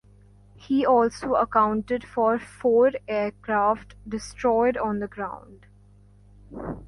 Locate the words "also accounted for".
0.83-2.39